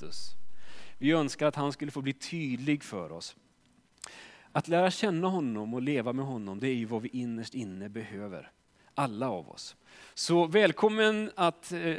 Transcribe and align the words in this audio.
Kristus. 0.00 0.36
Vi 0.98 1.10
önskar 1.10 1.46
att 1.46 1.56
han 1.56 1.72
skulle 1.72 1.90
få 1.90 2.02
bli 2.02 2.12
tydlig 2.12 2.82
för 2.84 3.12
oss. 3.12 3.36
Att 4.52 4.68
lära 4.68 4.90
känna 4.90 5.28
honom 5.28 5.74
och 5.74 5.82
leva 5.82 6.12
med 6.12 6.24
honom, 6.24 6.60
det 6.60 6.68
är 6.68 6.74
ju 6.74 6.84
vad 6.84 7.02
vi 7.02 7.08
innerst 7.08 7.54
inne 7.54 7.88
behöver. 7.88 8.50
Alla 8.94 9.30
av 9.30 9.50
oss. 9.50 9.76
Så 10.14 10.46
välkommen 10.46 11.30
att 11.34 11.72
eh, 11.72 11.96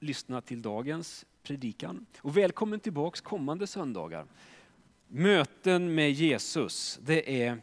lyssna 0.00 0.40
till 0.40 0.62
dagens 0.62 1.26
predikan. 1.42 2.06
Och 2.20 2.36
välkommen 2.36 2.80
tillbaks 2.80 3.20
kommande 3.20 3.66
söndagar. 3.66 4.26
Möten 5.08 5.94
med 5.94 6.12
Jesus, 6.12 6.98
det 7.02 7.42
är 7.42 7.60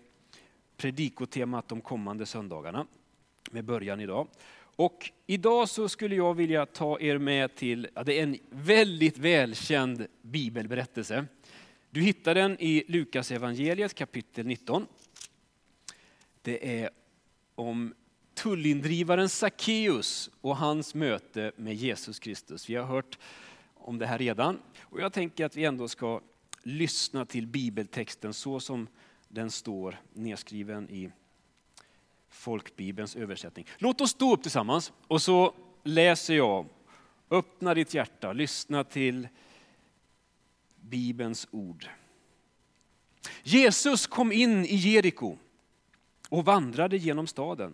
predikotemat 0.77 1.67
de 1.67 1.81
kommande 1.81 2.25
söndagarna 2.25 2.87
med 3.51 3.65
början 3.65 3.99
idag. 3.99 4.27
Och 4.75 5.11
idag 5.25 5.69
så 5.69 5.89
skulle 5.89 6.15
jag 6.15 6.33
vilja 6.33 6.65
ta 6.65 6.99
er 6.99 7.17
med 7.17 7.55
till, 7.55 7.87
ja, 7.93 8.03
det 8.03 8.19
är 8.19 8.23
en 8.23 8.37
väldigt 8.49 9.17
välkänd 9.17 10.07
bibelberättelse. 10.21 11.25
Du 11.89 12.01
hittar 12.01 12.35
den 12.35 12.57
i 12.59 12.83
Lukas 12.87 13.31
evangeliet 13.31 13.93
kapitel 13.93 14.45
19. 14.45 14.87
Det 16.41 16.81
är 16.81 16.89
om 17.55 17.93
tullindrivaren 18.33 19.29
Sackeus 19.29 20.29
och 20.41 20.57
hans 20.57 20.95
möte 20.95 21.51
med 21.55 21.75
Jesus 21.75 22.19
Kristus. 22.19 22.69
Vi 22.69 22.75
har 22.75 22.85
hört 22.85 23.19
om 23.73 23.97
det 23.97 24.05
här 24.05 24.17
redan 24.17 24.59
och 24.81 25.01
jag 25.01 25.13
tänker 25.13 25.45
att 25.45 25.55
vi 25.57 25.65
ändå 25.65 25.87
ska 25.87 26.21
lyssna 26.63 27.25
till 27.25 27.47
bibeltexten 27.47 28.33
så 28.33 28.59
som 28.59 28.87
den 29.27 29.51
står 29.51 30.01
nedskriven 30.13 30.89
i 30.89 31.11
folkbibelns 32.35 33.15
översättning. 33.15 33.65
Låt 33.77 34.01
oss 34.01 34.11
stå 34.11 34.33
upp 34.33 34.41
tillsammans 34.41 34.93
och 35.07 35.21
så 35.21 35.53
läser 35.83 36.33
jag. 36.33 36.65
Öppna 37.29 37.73
ditt 37.73 37.93
hjärta, 37.93 38.33
lyssna 38.33 38.83
till 38.83 39.27
Bibelns 40.75 41.47
ord. 41.51 41.89
Jesus 43.43 44.07
kom 44.07 44.31
in 44.31 44.65
i 44.65 44.75
Jeriko 44.75 45.37
och 46.29 46.45
vandrade 46.45 46.97
genom 46.97 47.27
staden. 47.27 47.73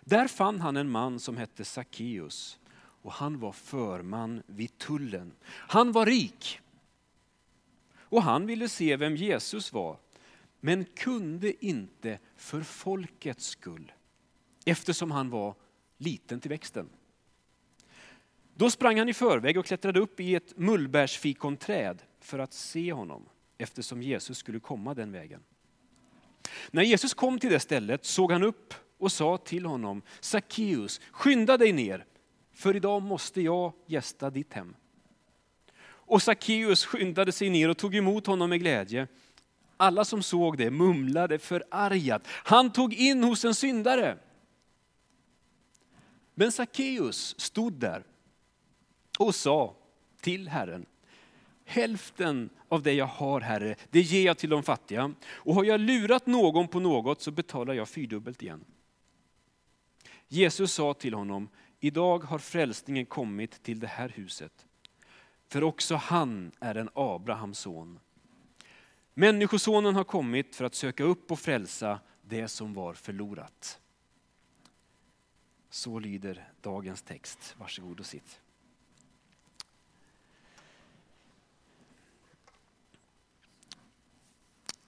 Där 0.00 0.28
fann 0.28 0.60
han 0.60 0.76
en 0.76 0.90
man 0.90 1.20
som 1.20 1.36
hette 1.36 1.64
Sackeus 1.64 2.58
och 3.02 3.12
han 3.12 3.38
var 3.40 3.52
förman 3.52 4.42
vid 4.46 4.78
tullen. 4.78 5.32
Han 5.46 5.92
var 5.92 6.06
rik 6.06 6.60
och 7.92 8.22
han 8.22 8.46
ville 8.46 8.68
se 8.68 8.96
vem 8.96 9.16
Jesus 9.16 9.72
var 9.72 9.96
men 10.60 10.84
kunde 10.84 11.66
inte 11.66 12.18
för 12.36 12.62
folkets 12.62 13.46
skull 13.46 13.92
eftersom 14.64 15.10
han 15.10 15.30
var 15.30 15.54
liten 15.96 16.40
till 16.40 16.48
växten. 16.48 16.88
Då 18.54 18.70
sprang 18.70 18.98
han 18.98 19.08
i 19.08 19.14
förväg 19.14 19.58
och 19.58 19.66
klättrade 19.66 20.00
upp 20.00 20.20
i 20.20 20.34
ett 20.34 20.58
mullbärsfikonträd 20.58 22.02
för 22.20 22.38
att 22.38 22.52
se 22.52 22.92
honom 22.92 23.28
eftersom 23.58 24.02
Jesus 24.02 24.38
skulle 24.38 24.60
komma 24.60 24.94
den 24.94 25.12
vägen. 25.12 25.40
När 26.70 26.82
Jesus 26.82 27.14
kom 27.14 27.38
till 27.38 27.50
det 27.50 27.60
stället 27.60 28.04
såg 28.04 28.32
han 28.32 28.42
upp 28.42 28.74
och 28.98 29.12
sa 29.12 29.36
till 29.36 29.66
honom, 29.66 30.02
Sackeus, 30.20 31.00
skynda 31.10 31.56
dig 31.56 31.72
ner, 31.72 32.04
för 32.52 32.76
idag 32.76 33.02
måste 33.02 33.40
jag 33.40 33.72
gästa 33.86 34.30
ditt 34.30 34.52
hem. 34.52 34.74
Och 35.82 36.22
Sackeus 36.22 36.84
skyndade 36.84 37.32
sig 37.32 37.50
ner 37.50 37.68
och 37.68 37.78
tog 37.78 37.94
emot 37.94 38.26
honom 38.26 38.50
med 38.50 38.60
glädje. 38.60 39.08
Alla 39.80 40.04
som 40.04 40.22
såg 40.22 40.58
det 40.58 40.70
mumlade 40.70 41.38
förargat, 41.38 42.28
han 42.28 42.72
tog 42.72 42.94
in 42.94 43.24
hos 43.24 43.44
en 43.44 43.54
syndare. 43.54 44.18
Men 46.34 46.52
Sackeus 46.52 47.40
stod 47.40 47.72
där 47.72 48.04
och 49.18 49.34
sa 49.34 49.76
till 50.20 50.48
Herren, 50.48 50.86
hälften 51.64 52.50
av 52.68 52.82
det 52.82 52.92
jag 52.92 53.06
har 53.06 53.40
Herre, 53.40 53.76
det 53.90 54.00
ger 54.00 54.26
jag 54.26 54.38
till 54.38 54.50
de 54.50 54.62
fattiga. 54.62 55.14
Och 55.28 55.54
har 55.54 55.64
jag 55.64 55.80
lurat 55.80 56.26
någon 56.26 56.68
på 56.68 56.80
något 56.80 57.22
så 57.22 57.30
betalar 57.30 57.74
jag 57.74 57.88
fyrdubbelt 57.88 58.42
igen. 58.42 58.64
Jesus 60.28 60.72
sa 60.72 60.94
till 60.94 61.14
honom, 61.14 61.48
idag 61.80 62.24
har 62.24 62.38
frälsningen 62.38 63.06
kommit 63.06 63.62
till 63.62 63.80
det 63.80 63.86
här 63.86 64.08
huset. 64.08 64.66
För 65.48 65.64
också 65.64 65.94
han 65.94 66.52
är 66.60 66.74
en 66.74 66.90
Abrahams 66.94 67.58
son. 67.58 67.98
Människosonen 69.20 69.94
har 69.94 70.04
kommit 70.04 70.56
för 70.56 70.64
att 70.64 70.74
söka 70.74 71.04
upp 71.04 71.32
och 71.32 71.40
frälsa 71.40 72.00
det 72.22 72.48
som 72.48 72.74
var 72.74 72.94
förlorat. 72.94 73.80
Så 75.70 75.98
lyder 75.98 76.48
dagens 76.60 77.02
text. 77.02 77.54
Varsågod 77.58 78.00
och 78.00 78.06
sitt. 78.06 78.40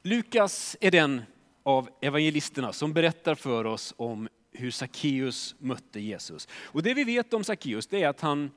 Lukas 0.02 0.76
är 0.80 0.90
den 0.90 1.22
av 1.62 1.88
evangelisterna 2.00 2.72
som 2.72 2.92
berättar 2.92 3.34
för 3.34 3.64
oss 3.64 3.94
om 3.96 4.28
hur 4.52 4.70
Sackeus 4.70 5.54
mötte 5.58 6.00
Jesus. 6.00 6.48
Och 6.52 6.82
det 6.82 6.94
vi 6.94 7.04
vet 7.04 7.34
om 7.34 7.44
Sackeus 7.44 7.92
är 7.92 8.08
att 8.08 8.20
han, 8.20 8.50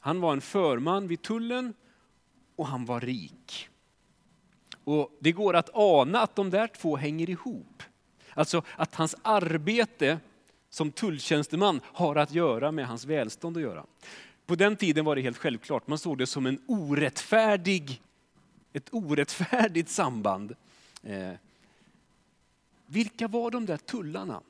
han 0.00 0.20
var 0.20 0.32
en 0.32 0.40
förman 0.40 1.08
vid 1.08 1.22
tullen 1.22 1.74
och 2.56 2.66
han 2.66 2.84
var 2.84 3.00
rik. 3.00 3.68
Och 4.84 5.16
Det 5.18 5.32
går 5.32 5.54
att 5.54 5.70
ana 5.74 6.20
att 6.20 6.36
de 6.36 6.50
där 6.50 6.66
två 6.66 6.96
hänger 6.96 7.30
ihop. 7.30 7.82
Alltså 8.34 8.62
att 8.76 8.94
hans 8.94 9.14
arbete 9.22 10.18
som 10.70 10.90
tulltjänsteman 10.90 11.80
har 11.84 12.16
att 12.16 12.34
göra 12.34 12.72
med 12.72 12.86
hans 12.86 13.04
välstånd 13.04 13.56
att 13.56 13.62
göra. 13.62 13.86
På 14.46 14.54
den 14.54 14.76
tiden 14.76 15.04
var 15.04 15.16
det 15.16 15.22
helt 15.22 15.38
självklart, 15.38 15.86
man 15.86 15.98
såg 15.98 16.18
det 16.18 16.26
som 16.26 16.46
en 16.46 16.58
orättfärdig, 16.66 18.02
ett 18.72 18.88
orättfärdigt 18.92 19.88
samband. 19.88 20.54
Eh, 21.02 21.32
vilka 22.86 23.28
var 23.28 23.50
de 23.50 23.66
där 23.66 23.76
tullarna? 23.76 24.40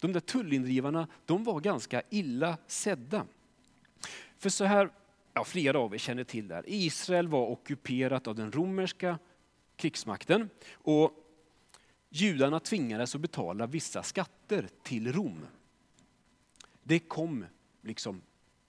De 0.00 0.12
där 0.12 0.20
tullindrivarna, 0.20 1.08
de 1.26 1.44
var 1.44 1.60
ganska 1.60 2.02
illa 2.10 2.56
sedda. 2.66 3.26
För 4.38 4.50
så 4.50 4.64
här, 4.64 4.90
ja, 5.34 5.44
flera 5.44 5.78
av 5.78 5.94
er 5.94 5.98
känner 5.98 6.24
till 6.24 6.48
det 6.48 6.54
här. 6.54 6.64
Israel 6.66 7.28
var 7.28 7.50
ockuperat 7.50 8.26
av 8.26 8.34
den 8.34 8.52
romerska 8.52 9.18
krigsmakten 9.76 10.50
och 10.72 11.12
judarna 12.10 12.60
tvingades 12.60 13.14
att 13.14 13.20
betala 13.20 13.66
vissa 13.66 14.02
skatter 14.02 14.68
till 14.82 15.12
Rom. 15.12 15.46
Det 16.82 16.98
kom 16.98 17.44
liksom 17.82 18.22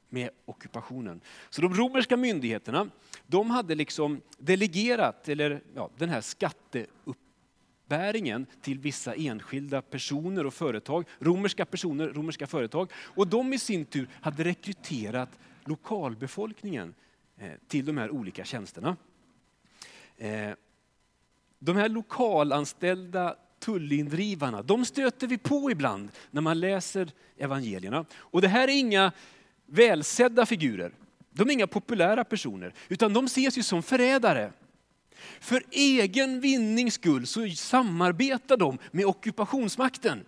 med 0.09 0.29
ockupationen. 0.45 1.21
Så 1.49 1.61
de 1.61 1.73
romerska 1.73 2.17
myndigheterna 2.17 2.89
de 3.27 3.49
hade 3.49 3.75
liksom 3.75 4.21
delegerat 4.37 5.29
eller, 5.29 5.61
ja, 5.75 5.89
den 5.97 6.09
här 6.09 6.21
skatteuppbäringen 6.21 8.45
till 8.61 8.79
vissa 8.79 9.13
enskilda 9.13 9.81
personer 9.81 10.45
och 10.45 10.53
företag, 10.53 11.05
romerska 11.19 11.65
personer, 11.65 12.07
romerska 12.07 12.47
företag. 12.47 12.91
Och 12.95 13.27
de 13.27 13.53
i 13.53 13.59
sin 13.59 13.85
tur 13.85 14.07
hade 14.21 14.43
rekryterat 14.43 15.29
lokalbefolkningen 15.67 16.93
eh, 17.37 17.51
till 17.67 17.85
de 17.85 17.97
här 17.97 18.11
olika 18.11 18.45
tjänsterna. 18.45 18.97
Eh, 20.17 20.51
de 21.59 21.75
här 21.75 21.89
lokalanställda 21.89 23.35
tullindrivarna, 23.59 24.61
de 24.61 24.85
stöter 24.85 25.27
vi 25.27 25.37
på 25.37 25.71
ibland 25.71 26.11
när 26.31 26.41
man 26.41 26.59
läser 26.59 27.11
evangelierna. 27.37 28.05
Och 28.15 28.41
det 28.41 28.47
här 28.47 28.67
är 28.67 28.77
inga 28.77 29.11
välsedda 29.65 30.45
figurer. 30.45 30.93
De 31.29 31.49
är 31.49 31.53
inga 31.53 31.67
populära 31.67 32.23
personer, 32.23 32.73
utan 32.89 33.13
de 33.13 33.25
ses 33.25 33.57
ju 33.57 33.63
som 33.63 33.83
förrädare. 33.83 34.51
För 35.39 35.63
egen 35.71 36.39
vinnings 36.39 36.93
skull 36.93 37.27
så 37.27 37.49
samarbetar 37.49 38.57
de 38.57 38.77
med 38.91 39.05
ockupationsmakten. 39.05 40.25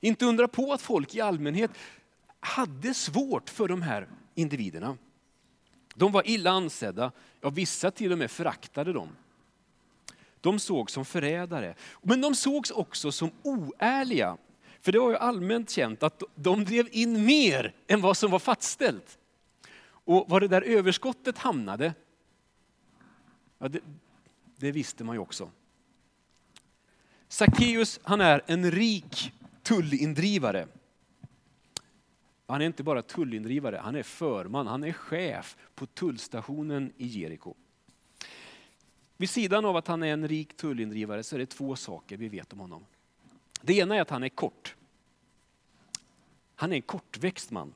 Inte 0.00 0.26
undra 0.26 0.48
på 0.48 0.72
att 0.72 0.82
folk 0.82 1.14
i 1.14 1.20
allmänhet 1.20 1.70
hade 2.48 2.94
svårt 2.94 3.50
för 3.50 3.68
de 3.68 3.82
här 3.82 4.08
individerna. 4.34 4.96
De 5.94 6.12
var 6.12 6.28
illa 6.28 6.50
ansedda, 6.50 7.12
ja 7.40 7.50
vissa 7.50 7.90
till 7.90 8.12
och 8.12 8.18
med 8.18 8.30
föraktade 8.30 8.92
dem. 8.92 9.08
De 10.40 10.58
sågs 10.58 10.92
som 10.92 11.04
förrädare, 11.04 11.74
men 12.02 12.20
de 12.20 12.34
sågs 12.34 12.70
också 12.70 13.12
som 13.12 13.30
oärliga. 13.42 14.36
För 14.80 14.92
det 14.92 14.98
var 14.98 15.10
ju 15.10 15.16
allmänt 15.16 15.70
känt 15.70 16.02
att 16.02 16.22
de 16.34 16.64
drev 16.64 16.88
in 16.92 17.24
mer 17.24 17.74
än 17.86 18.00
vad 18.00 18.16
som 18.16 18.30
var 18.30 18.38
fastställt. 18.38 19.18
Och 19.86 20.30
var 20.30 20.40
det 20.40 20.48
där 20.48 20.62
överskottet 20.62 21.38
hamnade, 21.38 21.94
ja, 23.58 23.68
det, 23.68 23.80
det 24.56 24.72
visste 24.72 25.04
man 25.04 25.14
ju 25.14 25.20
också. 25.20 25.50
Sackeus 27.28 28.00
han 28.02 28.20
är 28.20 28.42
en 28.46 28.70
rik 28.70 29.32
tullindrivare. 29.62 30.68
Han 32.48 32.62
är 32.62 32.66
inte 32.66 32.82
bara 32.82 33.02
tullindrivare, 33.02 33.76
han 33.76 33.94
är 33.94 34.02
förman, 34.02 34.66
han 34.66 34.84
är 34.84 34.92
chef 34.92 35.56
på 35.74 35.86
tullstationen 35.86 36.92
i 36.96 37.06
Jeriko. 37.06 37.54
Vid 39.16 39.30
sidan 39.30 39.64
av 39.64 39.76
att 39.76 39.86
han 39.86 40.02
är 40.02 40.12
en 40.12 40.28
rik 40.28 40.56
tullindrivare 40.56 41.22
så 41.22 41.36
är 41.36 41.38
det 41.38 41.46
två 41.46 41.76
saker 41.76 42.16
vi 42.16 42.28
vet 42.28 42.52
om 42.52 42.58
honom. 42.58 42.86
Det 43.62 43.74
ena 43.74 43.96
är 43.96 44.00
att 44.00 44.10
han 44.10 44.22
är 44.22 44.28
kort. 44.28 44.76
Han 46.54 46.72
är 46.72 46.76
en 46.76 46.82
kortväxt 46.82 47.50
man. 47.50 47.74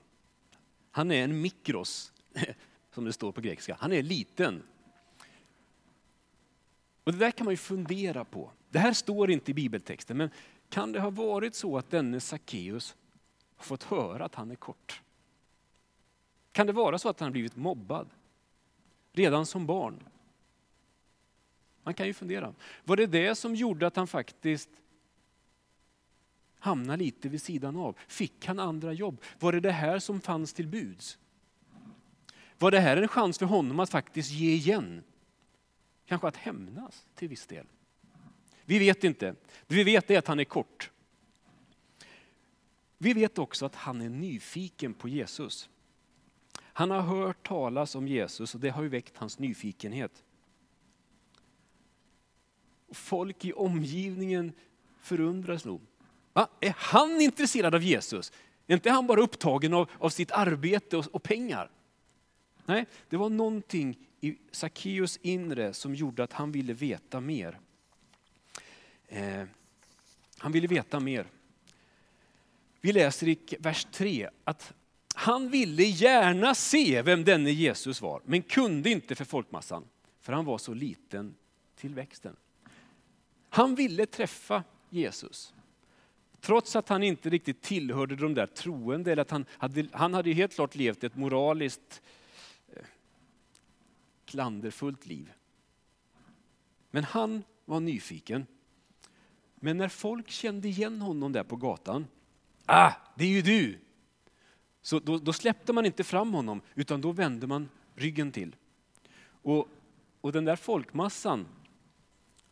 Han 0.90 1.10
är 1.10 1.24
en 1.24 1.40
mikros, 1.40 2.12
som 2.94 3.04
det 3.04 3.12
står 3.12 3.32
på 3.32 3.40
grekiska. 3.40 3.76
Han 3.80 3.92
är 3.92 4.02
liten. 4.02 4.62
Och 7.04 7.12
Det 7.12 7.18
där 7.18 7.30
kan 7.30 7.44
man 7.44 7.52
ju 7.52 7.58
fundera 7.58 8.24
på. 8.24 8.50
Det 8.70 8.78
här 8.78 8.92
står 8.92 9.30
inte 9.30 9.50
i 9.50 9.54
bibeltexten, 9.54 10.16
men 10.16 10.30
kan 10.68 10.92
det 10.92 11.00
ha 11.00 11.10
varit 11.10 11.54
så 11.54 11.78
att 11.78 11.90
denne 11.90 12.20
Sackeus 12.20 12.96
och 13.62 13.66
fått 13.66 13.82
höra 13.82 14.24
att 14.24 14.34
han 14.34 14.50
är 14.50 14.54
kort? 14.54 15.02
Kan 16.52 16.66
det 16.66 16.72
vara 16.72 16.98
så 16.98 17.08
att 17.08 17.20
han 17.20 17.26
har 17.26 17.32
blivit 17.32 17.56
mobbad 17.56 18.10
redan 19.12 19.46
som 19.46 19.66
barn? 19.66 20.02
Man 21.82 21.94
kan 21.94 22.06
ju 22.06 22.14
fundera. 22.14 22.54
Var 22.84 22.96
det 22.96 23.06
det 23.06 23.34
som 23.34 23.54
gjorde 23.54 23.86
att 23.86 23.96
han 23.96 24.06
faktiskt 24.06 24.68
hamnade 26.58 27.04
lite 27.04 27.28
vid 27.28 27.42
sidan 27.42 27.76
av? 27.76 27.96
Fick 28.08 28.46
han 28.46 28.58
andra 28.58 28.92
jobb? 28.92 29.22
Var 29.38 29.52
det 29.52 29.60
det 29.60 29.72
här 29.72 29.98
som 29.98 30.20
fanns 30.20 30.52
till 30.52 30.68
buds? 30.68 31.18
Var 32.58 32.70
det 32.70 32.80
här 32.80 32.96
en 32.96 33.08
chans 33.08 33.38
för 33.38 33.46
honom 33.46 33.80
att 33.80 33.90
faktiskt 33.90 34.30
ge 34.30 34.52
igen? 34.52 35.02
Kanske 36.06 36.28
att 36.28 36.36
hämnas 36.36 37.06
till 37.14 37.28
viss 37.28 37.46
del? 37.46 37.66
Vi 38.64 38.78
vet 38.78 39.04
inte. 39.04 39.34
Det 39.66 39.74
vi 39.74 39.84
vet 39.84 40.10
är 40.10 40.18
att 40.18 40.26
han 40.26 40.40
är 40.40 40.44
kort. 40.44 40.90
Vi 43.02 43.12
vet 43.12 43.38
också 43.38 43.66
att 43.66 43.74
han 43.74 44.00
är 44.00 44.08
nyfiken 44.08 44.94
på 44.94 45.08
Jesus. 45.08 45.68
Han 46.58 46.90
har 46.90 47.00
hört 47.00 47.48
talas 47.48 47.94
om 47.94 48.08
Jesus 48.08 48.54
och 48.54 48.60
det 48.60 48.70
har 48.70 48.82
ju 48.82 48.88
väckt 48.88 49.16
hans 49.16 49.38
nyfikenhet. 49.38 50.24
Folk 52.90 53.44
i 53.44 53.52
omgivningen 53.52 54.52
förundras 55.00 55.64
nog. 55.64 55.80
Va? 56.32 56.48
Är 56.60 56.74
han 56.78 57.20
intresserad 57.20 57.74
av 57.74 57.82
Jesus? 57.82 58.32
Är 58.66 58.74
inte 58.74 58.90
han 58.90 59.06
bara 59.06 59.20
upptagen 59.20 59.74
av, 59.74 59.90
av 59.98 60.08
sitt 60.08 60.30
arbete 60.30 60.96
och, 60.96 61.06
och 61.06 61.22
pengar? 61.22 61.70
Nej, 62.66 62.86
det 63.08 63.16
var 63.16 63.28
någonting 63.28 63.98
i 64.20 64.38
Sackeus 64.50 65.18
inre 65.22 65.72
som 65.72 65.94
gjorde 65.94 66.24
att 66.24 66.32
han 66.32 66.52
ville 66.52 66.72
veta 66.72 67.20
mer. 67.20 67.58
Eh, 69.08 69.44
han 70.38 70.52
ville 70.52 70.66
veta 70.66 71.00
mer. 71.00 71.26
Vi 72.84 72.92
läser 72.92 73.28
i 73.28 73.38
vers 73.58 73.86
3 73.92 74.28
att 74.44 74.74
han 75.14 75.48
ville 75.48 75.82
gärna 75.82 76.54
se 76.54 77.02
vem 77.02 77.24
denne 77.24 77.50
Jesus 77.50 78.00
var, 78.00 78.22
men 78.24 78.42
kunde 78.42 78.90
inte 78.90 79.14
för 79.14 79.24
folkmassan, 79.24 79.84
för 80.20 80.32
han 80.32 80.44
var 80.44 80.58
så 80.58 80.74
liten 80.74 81.34
till 81.76 81.94
växten. 81.94 82.36
Han 83.48 83.74
ville 83.74 84.06
träffa 84.06 84.64
Jesus. 84.90 85.54
Trots 86.40 86.76
att 86.76 86.88
han 86.88 87.02
inte 87.02 87.30
riktigt 87.30 87.62
tillhörde 87.62 88.16
de 88.16 88.34
där 88.34 88.46
troende, 88.46 89.12
eller 89.12 89.22
att 89.22 89.30
han 89.30 89.44
hade, 89.50 89.86
han 89.92 90.14
hade 90.14 90.32
helt 90.32 90.54
klart 90.54 90.74
levt 90.74 91.04
ett 91.04 91.16
moraliskt 91.16 92.02
eh, 92.68 92.84
klanderfullt 94.24 95.06
liv. 95.06 95.32
Men 96.90 97.04
han 97.04 97.42
var 97.64 97.80
nyfiken. 97.80 98.46
Men 99.54 99.76
när 99.76 99.88
folk 99.88 100.30
kände 100.30 100.68
igen 100.68 101.00
honom 101.00 101.32
där 101.32 101.44
på 101.44 101.56
gatan, 101.56 102.06
ah, 102.72 102.92
det 103.14 103.24
är 103.24 103.28
ju 103.28 103.42
du! 103.42 103.78
Så 104.82 104.98
då, 104.98 105.18
då 105.18 105.32
släppte 105.32 105.72
man 105.72 105.86
inte 105.86 106.04
fram 106.04 106.34
honom, 106.34 106.60
utan 106.74 107.00
då 107.00 107.12
vände 107.12 107.46
man 107.46 107.68
ryggen 107.94 108.32
till. 108.32 108.56
Och, 109.24 109.68
och 110.20 110.32
den 110.32 110.44
där 110.44 110.56
folkmassan 110.56 111.46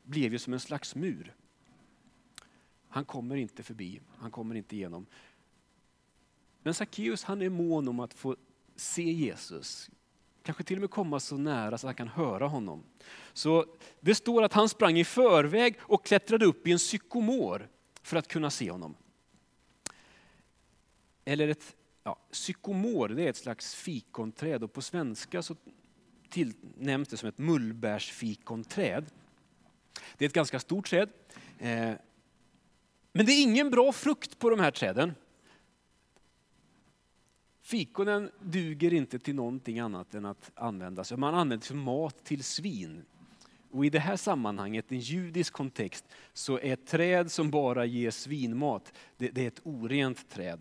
blev 0.02 0.32
ju 0.32 0.38
som 0.38 0.52
en 0.52 0.60
slags 0.60 0.94
mur. 0.94 1.34
Han 2.88 3.04
kommer 3.04 3.36
inte 3.36 3.62
förbi, 3.62 4.00
han 4.16 4.30
kommer 4.30 4.54
inte 4.54 4.76
igenom. 4.76 5.06
Men 6.62 6.74
Sackeus 6.74 7.24
han 7.24 7.42
är 7.42 7.48
mån 7.48 7.88
om 7.88 8.00
att 8.00 8.14
få 8.14 8.36
se 8.76 9.02
Jesus. 9.02 9.90
Kanske 10.42 10.64
till 10.64 10.76
och 10.76 10.80
med 10.80 10.90
komma 10.90 11.20
så 11.20 11.36
nära 11.36 11.78
så 11.78 11.86
att 11.86 11.98
han 11.98 12.06
kan 12.06 12.08
höra 12.08 12.46
honom. 12.46 12.82
Så 13.32 13.66
det 14.00 14.14
står 14.14 14.42
att 14.42 14.52
han 14.52 14.68
sprang 14.68 14.98
i 14.98 15.04
förväg 15.04 15.76
och 15.80 16.06
klättrade 16.06 16.46
upp 16.46 16.66
i 16.66 16.72
en 16.72 16.78
sykomor 16.78 17.68
för 18.02 18.16
att 18.16 18.28
kunna 18.28 18.50
se 18.50 18.70
honom. 18.70 18.94
Eller 21.30 21.48
ett 21.48 21.76
ja, 22.02 22.18
sykomor, 22.30 23.08
det 23.08 23.24
är 23.24 23.30
ett 23.30 23.36
slags 23.36 23.74
fikonträd 23.74 24.62
och 24.64 24.72
på 24.72 24.82
svenska 24.82 25.42
så 25.42 25.56
nämns 26.76 27.08
det 27.08 27.16
som 27.16 27.28
ett 27.28 27.38
mullbärsfikonträd. 27.38 29.04
Det 30.16 30.24
är 30.24 30.26
ett 30.28 30.34
ganska 30.34 30.60
stort 30.60 30.90
träd. 30.90 31.08
Eh, 31.58 31.92
men 33.12 33.26
det 33.26 33.32
är 33.32 33.42
ingen 33.42 33.70
bra 33.70 33.92
frukt 33.92 34.38
på 34.38 34.50
de 34.50 34.60
här 34.60 34.70
träden. 34.70 35.14
Fikonen 37.62 38.30
duger 38.40 38.92
inte 38.92 39.18
till 39.18 39.34
någonting 39.34 39.78
annat 39.78 40.14
än 40.14 40.24
att 40.24 40.50
användas. 40.54 41.12
Man 41.12 41.34
använder 41.34 41.66
som 41.66 41.78
mat 41.78 42.24
till 42.24 42.44
svin. 42.44 43.04
Och 43.70 43.86
I 43.86 43.90
det 43.90 43.98
här 43.98 44.16
sammanhanget, 44.16 44.92
en 44.92 44.98
judisk 44.98 45.52
kontext, 45.52 46.04
så 46.32 46.58
är 46.58 46.72
ett 46.72 46.86
träd 46.86 47.32
som 47.32 47.50
bara 47.50 47.84
ger 47.84 48.10
svinmat, 48.10 48.92
det, 49.16 49.28
det 49.28 49.42
är 49.42 49.48
ett 49.48 49.60
orent 49.64 50.30
träd. 50.30 50.60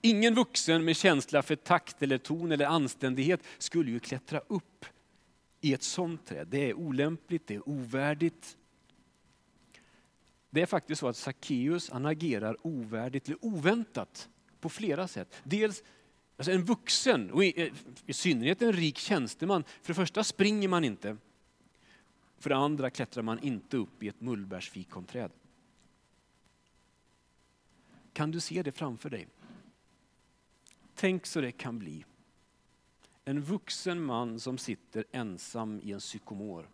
Ingen 0.00 0.34
vuxen 0.34 0.84
med 0.84 0.96
känsla 0.96 1.42
för 1.42 1.56
takt 1.56 2.02
eller 2.02 2.18
ton 2.18 2.52
eller 2.52 2.66
anständighet 2.66 3.40
skulle 3.58 3.90
ju 3.90 4.00
klättra 4.00 4.38
upp 4.38 4.84
i 5.60 5.72
ett 5.72 5.82
sånt 5.82 6.26
träd. 6.26 6.48
Det 6.48 6.70
är 6.70 6.74
olämpligt, 6.74 7.46
det 7.46 7.54
är 7.54 7.68
ovärdigt. 7.68 8.56
Det 10.50 10.62
är 10.62 10.66
faktiskt 10.66 11.00
så 11.00 11.08
att 11.08 11.16
Sackeus 11.16 11.90
han 11.90 12.06
agerar 12.06 12.66
ovärdigt 12.66 13.26
eller 13.26 13.44
oväntat 13.44 14.28
på 14.60 14.68
flera 14.68 15.08
sätt. 15.08 15.34
Dels 15.42 15.82
alltså 16.36 16.52
en 16.52 16.64
vuxen, 16.64 17.30
och 17.30 17.44
i, 17.44 17.72
i 18.06 18.12
synnerhet 18.12 18.62
en 18.62 18.72
rik 18.72 18.98
tjänsteman. 18.98 19.64
För 19.82 19.88
det 19.88 19.94
första 19.94 20.24
springer 20.24 20.68
man 20.68 20.84
inte. 20.84 21.16
För 22.38 22.50
det 22.50 22.56
andra 22.56 22.90
klättrar 22.90 23.22
man 23.22 23.38
inte 23.38 23.76
upp 23.76 24.02
i 24.02 24.08
ett 24.08 24.20
mullbärsfikonträd. 24.20 25.30
Kan 28.12 28.30
du 28.30 28.40
se 28.40 28.62
det 28.62 28.72
framför 28.72 29.10
dig? 29.10 29.28
Tänk 30.98 31.26
så 31.26 31.40
det 31.40 31.52
kan 31.52 31.78
bli. 31.78 32.04
En 33.24 33.40
vuxen 33.40 34.02
man 34.02 34.40
som 34.40 34.58
sitter 34.58 35.04
ensam 35.12 35.80
i 35.82 35.92
en 35.92 36.00
sykomor. 36.00 36.68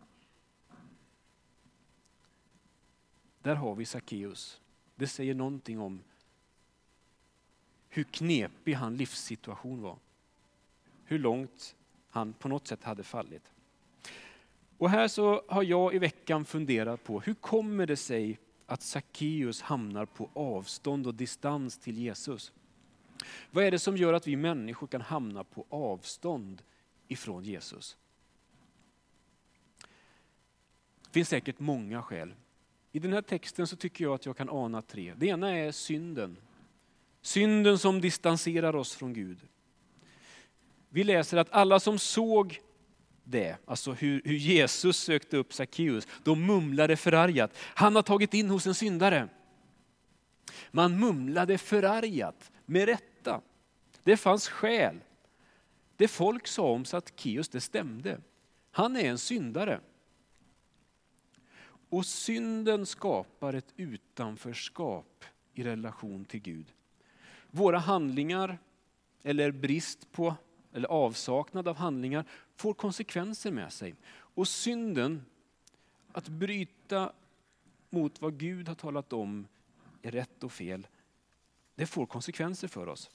Där 3.42 3.54
har 3.54 3.74
vi 3.74 3.84
Sackeus. 3.84 4.60
Det 4.94 5.06
säger 5.06 5.34
någonting 5.34 5.80
om 5.80 6.02
hur 7.88 8.04
knepig 8.04 8.74
hans 8.74 8.98
livssituation 8.98 9.82
var. 9.82 9.98
Hur 11.04 11.18
långt 11.18 11.76
han 12.08 12.32
på 12.32 12.48
något 12.48 12.66
sätt 12.66 12.84
hade 12.84 13.02
fallit. 13.02 13.52
Och 14.78 14.90
här 14.90 15.08
så 15.08 15.42
har 15.48 15.62
jag 15.62 15.94
i 15.94 15.98
veckan 15.98 16.44
funderat 16.44 17.04
på 17.04 17.20
hur 17.20 17.34
kommer 17.34 17.86
det 17.86 17.96
sig 17.96 18.38
att 18.66 18.82
Sackeus 18.82 19.62
hamnar 19.62 20.06
på 20.06 20.30
avstånd 20.32 21.06
och 21.06 21.14
distans 21.14 21.78
till 21.78 21.98
Jesus? 21.98 22.52
Vad 23.50 23.64
är 23.64 23.70
det 23.70 23.78
som 23.78 23.96
gör 23.96 24.12
att 24.12 24.26
vi 24.26 24.36
människor 24.36 24.86
kan 24.86 25.00
hamna 25.00 25.44
på 25.44 25.66
avstånd 25.68 26.62
ifrån 27.08 27.44
Jesus? 27.44 27.96
Det 31.02 31.12
finns 31.12 31.28
säkert 31.28 31.58
många 31.58 32.02
skäl. 32.02 32.34
I 32.92 32.98
den 32.98 33.12
här 33.12 33.22
texten 33.22 33.66
så 33.66 33.76
tycker 33.76 34.04
jag 34.04 34.14
att 34.14 34.26
jag 34.26 34.36
kan 34.36 34.48
ana 34.48 34.82
tre. 34.82 35.14
Det 35.16 35.26
ena 35.26 35.50
är 35.50 35.72
synden. 35.72 36.36
Synden 37.22 37.78
som 37.78 38.00
distanserar 38.00 38.76
oss 38.76 38.94
från 38.94 39.12
Gud. 39.12 39.38
Vi 40.88 41.04
läser 41.04 41.36
att 41.36 41.50
alla 41.50 41.80
som 41.80 41.98
såg 41.98 42.60
det, 43.24 43.56
alltså 43.64 43.92
hur, 43.92 44.22
hur 44.24 44.34
Jesus 44.34 44.96
sökte 44.96 45.36
upp 45.36 45.54
Sackeus, 45.54 46.08
de 46.22 46.46
mumlade 46.46 46.96
förargat. 46.96 47.50
Han 47.56 47.96
har 47.96 48.02
tagit 48.02 48.34
in 48.34 48.50
hos 48.50 48.66
en 48.66 48.74
syndare. 48.74 49.28
Man 50.70 51.00
mumlade 51.00 51.58
förargat, 51.58 52.52
med 52.66 52.86
rätta. 52.86 53.11
Det 54.02 54.16
fanns 54.16 54.48
skäl. 54.48 55.00
Det 55.96 56.08
folk 56.08 56.46
sa 56.46 56.70
om 56.70 56.84
Sackeus, 56.84 57.48
det 57.48 57.60
stämde. 57.60 58.20
Han 58.70 58.96
är 58.96 59.04
en 59.04 59.18
syndare. 59.18 59.80
Och 61.88 62.06
synden 62.06 62.86
skapar 62.86 63.54
ett 63.54 63.72
utanförskap 63.76 65.24
i 65.54 65.64
relation 65.64 66.24
till 66.24 66.40
Gud. 66.40 66.66
Våra 67.50 67.78
handlingar, 67.78 68.58
eller 69.22 69.50
brist 69.50 70.12
på, 70.12 70.34
eller 70.72 70.88
avsaknad 70.88 71.68
av 71.68 71.76
handlingar, 71.76 72.24
får 72.56 72.74
konsekvenser 72.74 73.50
med 73.50 73.72
sig. 73.72 73.94
Och 74.12 74.48
synden, 74.48 75.24
att 76.12 76.28
bryta 76.28 77.12
mot 77.90 78.20
vad 78.20 78.38
Gud 78.38 78.68
har 78.68 78.74
talat 78.74 79.12
om 79.12 79.46
är 80.02 80.10
rätt 80.10 80.44
och 80.44 80.52
fel, 80.52 80.86
det 81.74 81.86
får 81.86 82.06
konsekvenser 82.06 82.68
för 82.68 82.86
oss. 82.86 83.10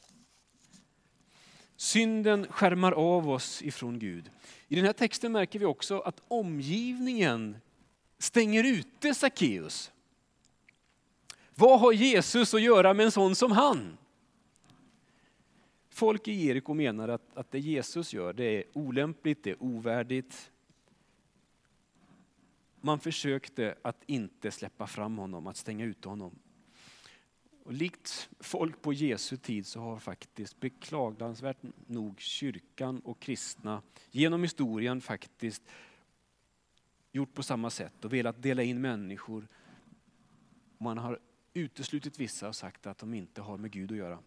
Synden 1.78 2.48
skärmar 2.50 2.92
av 2.92 3.30
oss 3.30 3.62
ifrån 3.62 4.00
Gud. 4.00 4.32
I 4.68 4.76
den 4.76 4.86
här 4.86 4.94
texten 4.94 5.32
märker 5.32 5.60
vi 5.60 5.66
också 5.66 6.00
att 6.00 6.22
omgivningen 6.28 7.58
stänger 8.18 8.64
ute 8.64 9.14
Sackeus. 9.14 9.92
Vad 11.56 11.80
har 11.80 11.92
Jesus 11.92 12.54
att 12.54 12.62
göra 12.62 12.94
med 12.94 13.06
en 13.06 13.12
sån 13.12 13.36
som 13.36 13.52
han? 13.52 13.98
Folk 15.90 16.28
i 16.28 16.34
Jeriko 16.34 16.74
menar 16.74 17.08
att, 17.08 17.38
att 17.38 17.52
det 17.52 17.60
Jesus 17.60 18.14
gör 18.14 18.34
det 18.34 18.44
är 18.44 18.64
olämpligt, 18.74 19.44
det 19.44 19.50
är 19.50 19.64
ovärdigt. 19.64 20.52
Man 22.82 23.00
försökte 23.00 23.76
att 23.82 24.04
inte 24.06 24.52
släppa 24.52 24.88
fram 24.88 25.18
honom, 25.18 25.48
att 25.48 25.58
stänga 25.58 25.86
ute 25.86 26.10
honom. 26.10 26.40
Och 27.68 27.74
likt 27.74 28.30
folk 28.40 28.82
på 28.82 28.94
Jesu 28.94 29.38
tid 29.38 29.68
så 29.68 29.80
har 29.80 30.00
faktiskt 30.00 30.60
beklagansvärt 30.60 31.58
nog 31.88 32.20
kyrkan 32.20 33.00
och 33.00 33.20
kristna 33.20 33.82
genom 34.12 34.42
historien 34.42 35.02
faktiskt 35.02 35.62
gjort 37.12 37.34
på 37.34 37.44
samma 37.44 37.70
sätt 37.70 38.06
och 38.06 38.14
velat 38.14 38.44
dela 38.44 38.64
in 38.64 38.82
människor. 38.82 39.48
Man 40.78 40.98
har 40.98 41.20
uteslutit 41.54 42.20
vissa 42.20 42.48
och 42.48 42.56
sagt 42.56 42.88
att 42.88 42.98
de 42.98 43.14
inte 43.14 43.42
har 43.42 43.58
med 43.58 43.72
Gud 43.72 43.92
att 43.92 43.98
göra. 43.98 44.20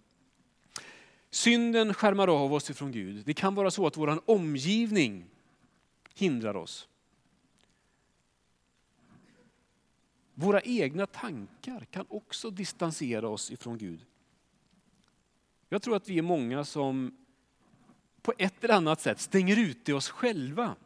Synden 1.31 1.95
skärmar 1.95 2.29
av 2.29 2.53
oss 2.53 2.71
ifrån 2.71 2.93
Gud. 2.93 3.25
Det 3.27 3.35
kan 3.35 3.55
vara 3.55 3.71
så 3.71 3.87
att 3.87 3.97
vår 3.97 4.31
omgivning 4.31 5.27
hindrar 6.15 6.57
oss. 6.57 6.89
Våra 10.41 10.61
egna 10.61 11.07
tankar 11.07 11.87
kan 11.91 12.07
också 12.09 12.51
distansera 12.51 13.29
oss 13.29 13.51
ifrån 13.51 13.79
Gud. 13.79 14.07
Jag 15.69 15.83
tror 15.83 15.97
att 15.97 16.09
vi 16.09 16.19
är 16.19 16.23
många 16.23 16.65
som 16.65 17.17
på 18.23 18.33
ett 18.39 18.65
eller 18.65 18.75
annat 18.75 19.01
sätt 19.01 19.21
stänger 19.21 19.59
ute 19.59 19.93
oss 19.93 20.09
själva 20.09 20.77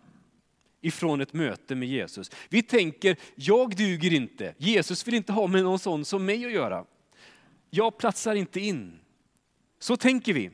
ifrån 0.80 1.20
ett 1.20 1.32
möte 1.32 1.74
med 1.74 1.88
Jesus. 1.88 2.30
Vi 2.48 2.62
tänker, 2.62 3.16
jag 3.34 3.76
duger 3.76 4.12
inte. 4.12 4.54
Jesus 4.58 5.06
vill 5.06 5.14
inte 5.14 5.32
ha 5.32 5.46
med 5.46 5.62
någon 5.62 5.78
sån 5.78 6.04
som 6.04 6.24
mig 6.24 6.44
att 6.46 6.52
göra. 6.52 6.84
Jag 7.70 7.98
platsar 7.98 8.34
inte 8.34 8.60
in. 8.60 8.98
Så 9.78 9.96
tänker 9.96 10.32
vi. 10.32 10.50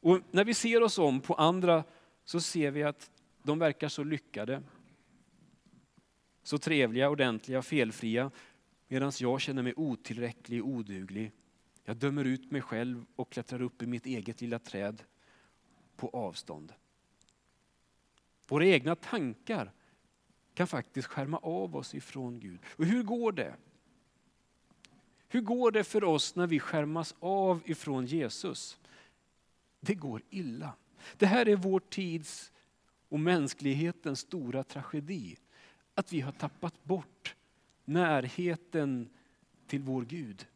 Och 0.00 0.20
när 0.30 0.44
vi 0.44 0.54
ser 0.54 0.82
oss 0.82 0.98
om 0.98 1.20
på 1.20 1.34
andra 1.34 1.84
så 2.24 2.40
ser 2.40 2.70
vi 2.70 2.82
att 2.82 3.10
de 3.42 3.58
verkar 3.58 3.88
så 3.88 4.04
lyckade. 4.04 4.62
Så 6.42 6.58
trevliga, 6.58 7.10
ordentliga, 7.10 7.62
felfria. 7.62 8.30
Medan 8.88 9.12
jag 9.18 9.40
känner 9.40 9.62
mig 9.62 9.74
otillräcklig, 9.76 10.64
oduglig. 10.64 11.32
Jag 11.84 11.96
dömer 11.96 12.24
ut 12.24 12.50
mig 12.50 12.60
själv 12.62 13.04
och 13.16 13.32
klättrar 13.32 13.62
upp 13.62 13.82
i 13.82 13.86
mitt 13.86 14.06
eget 14.06 14.40
lilla 14.40 14.58
träd 14.58 15.02
på 15.96 16.08
avstånd. 16.08 16.72
Våra 18.48 18.66
egna 18.66 18.94
tankar 18.94 19.72
kan 20.54 20.66
faktiskt 20.66 21.08
skärma 21.08 21.38
av 21.38 21.76
oss 21.76 21.94
ifrån 21.94 22.40
Gud. 22.40 22.58
Och 22.66 22.86
hur 22.86 23.02
går 23.02 23.32
det? 23.32 23.54
Hur 25.28 25.40
går 25.40 25.70
det 25.70 25.84
för 25.84 26.04
oss 26.04 26.34
när 26.34 26.46
vi 26.46 26.60
skärmas 26.60 27.14
av 27.20 27.60
ifrån 27.64 28.06
Jesus? 28.06 28.78
Det 29.80 29.94
går 29.94 30.22
illa. 30.30 30.72
Det 31.16 31.26
här 31.26 31.48
är 31.48 31.56
vår 31.56 31.80
tids 31.80 32.52
och 33.08 33.20
mänsklighetens 33.20 34.20
stora 34.20 34.64
tragedi. 34.64 35.36
Att 35.94 36.12
vi 36.12 36.20
har 36.20 36.32
tappat 36.32 36.84
bort 36.84 37.36
närheten 37.84 39.08
till 39.66 39.80
vår 39.80 40.02
Gud. 40.02 40.46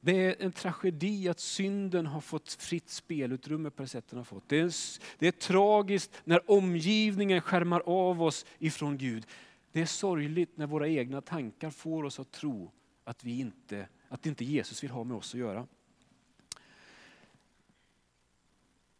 Det 0.00 0.24
är 0.24 0.42
en 0.44 0.52
tragedi 0.52 1.28
att 1.28 1.40
synden 1.40 2.06
har 2.06 2.20
fått 2.20 2.52
fritt 2.52 2.88
spelutrymme 2.88 3.70
på 3.70 3.82
det 3.82 3.88
sätt 3.88 4.08
den 4.08 4.16
har 4.16 4.24
fått. 4.24 4.48
Det 4.48 4.60
är, 4.60 4.72
det 5.18 5.26
är 5.26 5.32
tragiskt 5.32 6.22
när 6.24 6.50
omgivningen 6.50 7.40
skärmar 7.40 7.82
av 7.86 8.22
oss 8.22 8.46
ifrån 8.58 8.98
Gud. 8.98 9.26
Det 9.72 9.80
är 9.80 9.86
sorgligt 9.86 10.56
när 10.56 10.66
våra 10.66 10.88
egna 10.88 11.20
tankar 11.20 11.70
får 11.70 12.04
oss 12.04 12.20
att 12.20 12.32
tro 12.32 12.70
att, 13.04 13.24
vi 13.24 13.38
inte, 13.38 13.88
att 14.08 14.26
inte 14.26 14.44
Jesus 14.44 14.84
vill 14.84 14.90
ha 14.90 15.04
med 15.04 15.16
oss 15.16 15.34
att 15.34 15.40
göra. 15.40 15.66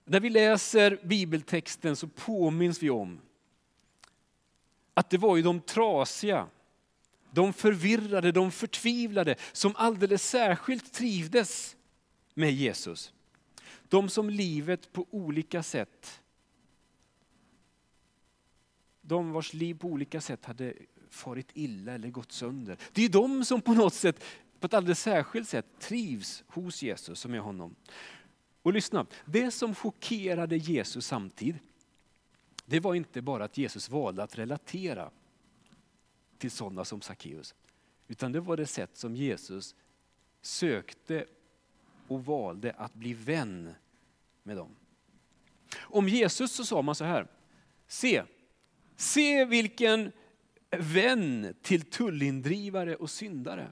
När 0.05 0.21
vi 0.21 0.31
läser 0.31 1.01
bibeltexten 1.05 1.97
så 1.97 2.09
påminns 2.09 2.83
vi 2.83 2.91
om 2.91 3.21
att 4.95 5.11
det 5.11 5.19
var 5.19 5.37
ju 5.37 5.43
de 5.43 5.61
trasiga, 5.61 6.49
de 7.31 7.53
förvirrade, 7.53 8.33
de 8.33 8.53
förtvivlade 8.53 9.37
som 9.53 9.77
alldeles 9.77 10.29
särskilt 10.31 10.93
trivdes 10.93 11.77
med 12.35 12.53
Jesus. 12.53 13.13
De 13.89 14.09
som 14.09 14.31
livet 14.31 14.93
på 14.93 15.07
olika 15.11 15.63
sätt, 15.63 16.21
de 19.01 19.33
vars 19.33 19.55
liv 19.55 19.75
på 19.75 19.89
olika 19.89 20.21
sätt 20.21 20.45
hade 20.45 20.75
farit 21.11 21.49
illa 21.55 21.93
eller 21.93 22.09
gått 22.09 22.33
sönder. 22.33 22.77
Det 22.93 23.05
är 23.05 23.09
de 23.09 23.45
som 23.45 23.61
på 23.61 23.75
något 23.75 23.95
sätt, 23.95 24.25
på 24.61 24.67
ett 24.67 24.75
alldeles 24.75 25.01
särskilt 25.01 25.49
sätt 25.49 25.67
trivs 25.81 26.45
hos 26.47 26.83
Jesus 26.83 27.21
som 27.21 27.35
är 27.35 27.39
honom. 27.39 27.75
Och 28.65 28.73
lyssna, 28.73 29.07
det 29.25 29.51
som 29.51 29.75
chockerade 29.75 30.57
Jesus 30.57 31.07
samtid, 31.07 31.59
det 32.67 32.81
var 32.81 32.95
inte 32.95 33.23
bara 33.23 33.45
att 33.45 33.59
Jesus 33.59 33.91
valde 33.91 34.23
att 34.23 34.39
relatera 34.39 35.11
till 36.39 36.51
sådana 36.51 36.85
som 36.85 37.01
Sackeus. 37.01 37.55
Utan 38.09 38.33
det 38.33 38.41
var 38.41 38.57
det 38.57 38.67
sätt 38.67 38.97
som 38.97 39.17
Jesus 39.17 39.75
sökte 40.41 41.27
och 42.09 42.25
valde 42.25 42.73
att 42.73 42.95
bli 42.95 43.15
vän 43.15 43.75
med 44.43 44.57
dem. 44.57 44.77
Om 45.77 46.09
Jesus 46.09 46.53
så 46.53 46.65
sa 46.65 46.83
man 46.83 46.95
så 46.95 47.05
här, 47.05 47.27
se, 47.87 48.23
se 48.97 49.45
vilken 49.45 50.13
vän 50.71 51.55
till 51.63 51.83
tullindrivare 51.83 52.97
och 52.97 53.11
syndare. 53.11 53.71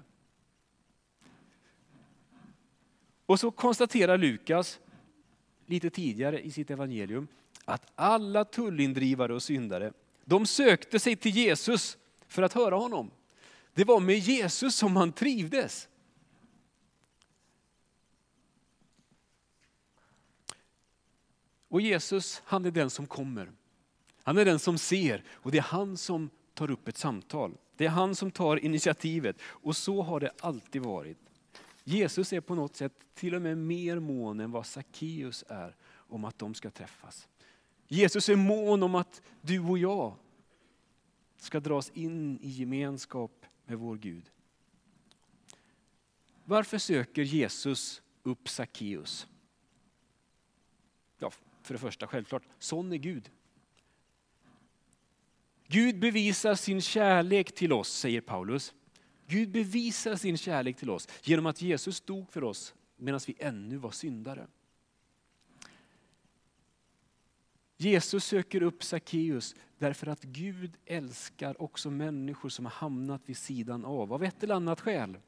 Och 3.26 3.40
så 3.40 3.50
konstaterar 3.50 4.18
Lukas 4.18 4.80
lite 5.66 5.90
tidigare 5.90 6.40
i 6.40 6.50
sitt 6.50 6.70
evangelium 6.70 7.28
att 7.64 7.92
alla 7.94 8.44
tullindrivare 8.44 9.34
och 9.34 9.42
syndare, 9.42 9.92
de 10.24 10.46
sökte 10.46 10.98
sig 10.98 11.16
till 11.16 11.36
Jesus 11.36 11.98
för 12.26 12.42
att 12.42 12.52
höra 12.52 12.76
honom. 12.76 13.10
Det 13.74 13.84
var 13.84 14.00
med 14.00 14.18
Jesus 14.18 14.76
som 14.76 14.92
man 14.92 15.12
trivdes. 15.12 15.88
Och 21.68 21.80
Jesus, 21.80 22.42
han 22.44 22.64
är 22.64 22.70
den 22.70 22.90
som 22.90 23.06
kommer. 23.06 23.52
Han 24.22 24.38
är 24.38 24.44
den 24.44 24.58
som 24.58 24.78
ser 24.78 25.24
och 25.30 25.50
det 25.50 25.58
är 25.58 25.62
han 25.62 25.96
som 25.96 26.30
tar 26.54 26.70
upp 26.70 26.88
ett 26.88 26.98
samtal. 26.98 27.54
Det 27.76 27.86
är 27.86 27.90
han 27.90 28.14
som 28.14 28.30
tar 28.30 28.64
initiativet 28.64 29.36
och 29.42 29.76
så 29.76 30.02
har 30.02 30.20
det 30.20 30.30
alltid 30.40 30.82
varit. 30.82 31.18
Jesus 31.84 32.32
är 32.32 32.40
på 32.40 32.54
något 32.54 32.76
sätt 32.76 32.92
till 33.14 33.34
och 33.34 33.42
med 33.42 33.58
mer 33.58 33.98
mån 33.98 34.40
än 34.40 34.50
vad 34.50 34.66
Sackeus 34.66 35.44
är 35.48 35.76
om 35.92 36.24
att 36.24 36.38
de 36.38 36.54
ska 36.54 36.70
träffas. 36.70 37.28
Jesus 37.88 38.28
är 38.28 38.36
mån 38.36 38.82
om 38.82 38.94
att 38.94 39.22
du 39.40 39.60
och 39.60 39.78
jag 39.78 40.16
ska 41.36 41.60
dras 41.60 41.90
in 41.94 42.38
i 42.42 42.48
gemenskap 42.48 43.46
med 43.66 43.78
vår 43.78 43.96
Gud. 43.96 44.30
Varför 46.44 46.78
söker 46.78 47.22
Jesus 47.22 48.02
upp 48.22 48.48
Sackeus? 48.48 49.26
Ja, 51.18 51.32
för 51.62 51.74
det 51.74 51.80
första 51.80 52.06
självklart, 52.06 52.42
sån 52.58 52.92
är 52.92 52.96
Gud. 52.96 53.30
Gud 55.66 55.98
bevisar 55.98 56.54
sin 56.54 56.80
kärlek 56.80 57.54
till 57.54 57.72
oss, 57.72 57.88
säger 57.92 58.20
Paulus. 58.20 58.74
Gud 59.26 59.50
bevisar 59.50 60.16
sin 60.16 60.36
kärlek 60.36 60.76
till 60.76 60.90
oss 60.90 61.08
genom 61.22 61.46
att 61.46 61.62
Jesus 61.62 62.00
dog 62.00 62.32
för 62.32 62.44
oss 62.44 62.74
medan 62.96 63.20
vi 63.26 63.36
ännu 63.38 63.76
var 63.76 63.90
syndare. 63.90 64.46
Jesus 67.76 68.24
söker 68.24 68.62
upp 68.62 68.84
Sackeus 68.84 69.54
därför 69.78 70.06
att 70.06 70.22
Gud 70.22 70.76
älskar 70.86 71.62
också 71.62 71.90
människor 71.90 72.48
som 72.48 72.64
har 72.64 72.72
hamnat 72.72 73.22
vid 73.26 73.36
sidan 73.36 73.84
av, 73.84 74.12
av 74.12 74.24
ett 74.24 74.42
eller 74.42 74.54
annat 74.54 74.80
skäl. 74.80 75.18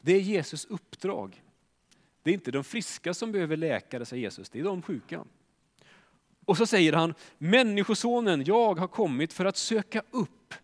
Det 0.00 0.12
är 0.12 0.20
Jesus 0.20 0.64
uppdrag. 0.64 1.42
Det 2.22 2.30
är 2.30 2.34
inte 2.34 2.50
de 2.50 2.64
friska 2.64 3.14
som 3.14 3.32
behöver 3.32 3.56
läkare, 3.56 4.04
säger 4.04 4.22
Jesus, 4.22 4.50
det 4.50 4.60
är 4.60 4.64
de 4.64 4.82
sjuka. 4.82 5.24
Och 6.44 6.56
så 6.56 6.66
säger 6.66 6.92
han, 6.92 7.14
Människosonen, 7.38 8.44
jag 8.44 8.78
har 8.78 8.88
kommit 8.88 9.32
för 9.32 9.44
att 9.44 9.56
söka 9.56 10.02
upp 10.10 10.54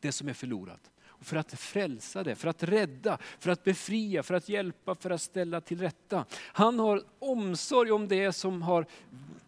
det 0.00 0.12
som 0.12 0.28
är 0.28 0.32
förlorat. 0.32 0.90
För 1.20 1.36
att 1.36 1.52
frälsa 1.52 2.24
det, 2.24 2.34
för 2.34 2.48
att 2.48 2.62
rädda, 2.62 3.18
för 3.38 3.50
att 3.50 3.64
befria, 3.64 4.22
för 4.22 4.34
att 4.34 4.48
hjälpa, 4.48 4.94
för 4.94 5.10
att 5.10 5.22
ställa 5.22 5.60
till 5.60 5.80
rätta. 5.80 6.24
Han 6.32 6.78
har 6.78 7.02
omsorg 7.18 7.92
om 7.92 8.08
det 8.08 8.32
som 8.32 8.62
har, 8.62 8.86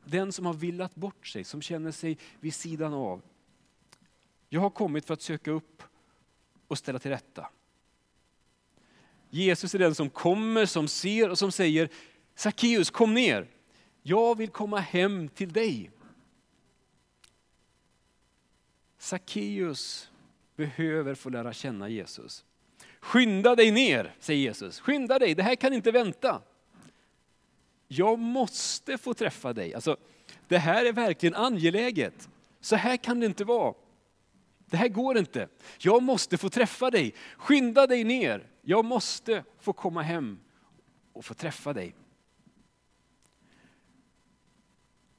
den 0.05 0.33
som 0.33 0.47
har 0.47 0.55
villat 0.55 0.95
bort 0.95 1.27
sig, 1.27 1.45
som 1.45 1.63
känner 1.63 1.93
sig 1.93 2.19
vid 2.41 2.55
sidan 2.55 2.95
av. 2.95 3.23
Jag 4.49 4.61
har 4.61 4.71
kommit 4.71 5.05
för 5.05 5.15
att 5.15 5.23
söka 5.23 5.51
upp 5.51 5.83
och 6.69 6.79
ställa 6.79 6.99
till 6.99 7.11
rätta. 7.11 7.47
Jesus 9.31 9.75
är 9.75 9.79
den 9.79 9.95
som 9.95 10.11
kommer, 10.11 10.67
som 10.67 10.89
ser 10.89 11.31
och 11.31 11.39
som 11.39 11.53
säger 11.53 11.89
Sackeus 12.35 12.91
kom 12.91 13.15
ner. 13.15 13.49
Jag 14.03 14.39
vill 14.39 14.49
komma 14.49 14.79
hem 14.79 15.29
till 15.29 15.53
dig. 15.53 15.91
Sackeus 18.99 20.11
behöver 20.61 21.15
få 21.15 21.31
lära 21.31 21.53
känna 21.53 21.89
Jesus. 21.89 22.45
Skynda 23.01 23.55
dig 23.57 23.71
ner, 23.71 24.15
säger 24.19 24.41
Jesus. 24.41 24.81
Skynda 24.81 25.19
dig, 25.19 25.35
det 25.35 25.43
här 25.43 25.55
kan 25.55 25.73
inte 25.73 25.91
vänta. 25.91 26.43
Jag 27.89 28.19
måste 28.19 28.99
få 28.99 29.15
träffa 29.15 29.53
dig. 29.53 29.75
Alltså, 29.75 29.97
det 30.49 30.59
här 30.59 30.85
är 30.85 30.93
verkligen 30.93 31.35
angeläget. 31.35 32.29
Så 32.61 32.77
här 32.77 32.97
kan 32.97 33.21
det 33.21 33.27
inte 33.27 33.45
vara. 33.45 33.75
Det 34.67 34.77
här 34.77 34.89
går 34.89 35.19
inte. 35.19 35.49
Jag 35.79 36.03
måste 36.03 36.39
få 36.39 36.49
träffa 36.49 36.91
dig. 36.91 37.15
Skynda 37.37 37.87
dig 37.87 38.05
ner. 38.05 38.47
Jag 38.63 38.85
måste 38.85 39.45
få 39.59 39.73
komma 39.73 40.03
hem 40.03 40.39
och 41.13 41.25
få 41.25 41.35
träffa 41.35 41.73
dig. 41.73 41.95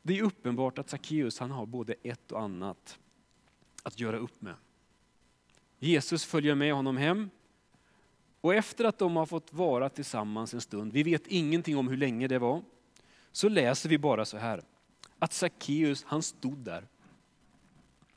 Det 0.02 0.20
är 0.20 0.24
uppenbart 0.24 0.78
att 0.80 0.90
Sackeus 0.90 1.40
han 1.40 1.52
har 1.52 1.66
både 1.66 1.94
ett 2.04 2.32
och 2.32 2.42
annat 2.42 3.00
att 3.84 4.00
göra 4.00 4.18
upp 4.18 4.42
med. 4.42 4.56
Jesus 5.84 6.26
följer 6.26 6.56
med 6.56 6.74
honom 6.74 6.98
hem 6.98 7.30
och 8.42 8.56
efter 8.56 8.86
att 8.86 8.98
de 8.98 9.16
har 9.16 9.26
fått 9.26 9.54
vara 9.54 9.90
tillsammans 9.90 10.54
en 10.54 10.62
stund, 10.62 10.94
vi 10.94 11.04
vet 11.04 11.28
ingenting 11.28 11.78
om 11.78 11.88
hur 11.88 11.98
länge 11.98 12.28
det 12.28 12.40
var, 12.40 12.62
så 13.32 13.50
läser 13.50 13.90
vi 13.90 13.98
bara 13.98 14.26
så 14.26 14.38
här, 14.38 14.64
att 15.20 15.34
Sackeus 15.34 16.04
han 16.08 16.22
stod 16.24 16.58
där. 16.58 16.88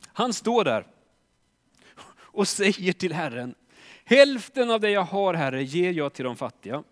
Han 0.07 0.33
står 0.33 0.65
där 0.65 0.87
och 2.17 2.49
säger 2.49 2.93
till 2.93 3.13
Herren, 3.13 3.55
hälften 4.05 4.71
av 4.71 4.81
det 4.81 4.91
jag 4.91 5.05
har 5.05 5.35
Herre 5.35 5.63
ger 5.63 5.93
jag 5.93 6.13
till 6.13 6.25
de 6.25 6.37
fattiga. 6.37 6.85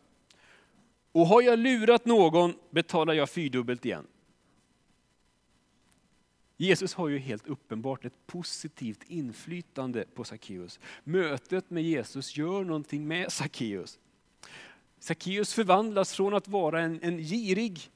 Och 1.13 1.27
har 1.27 1.43
jag 1.43 1.59
lurat 1.59 2.05
någon 2.05 2.55
betalar 2.71 3.15
jag 3.15 3.31
fyrdubbelt 3.31 3.85
igen. 3.85 4.07
Jesus 6.63 6.95
har 6.95 7.09
ju 7.09 7.19
helt 7.19 7.47
uppenbart 7.47 8.05
ett 8.05 8.27
positivt 8.27 9.03
inflytande 9.07 10.05
på 10.15 10.25
Sackeus. 10.25 10.81
Mötet 11.05 11.71
med 11.71 11.83
Jesus 11.83 12.37
gör 12.37 12.65
någonting 12.65 13.09
med 13.09 13.33
Sackeus. 13.33 13.99
Sackeus 14.99 15.55
förvandlas 15.55 16.15
från 16.15 16.35
att 16.35 16.49
vara 16.49 16.81
en, 16.81 17.01
en 17.03 17.19
girig 17.19 17.91